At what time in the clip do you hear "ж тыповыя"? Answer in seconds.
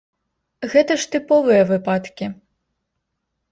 1.03-1.61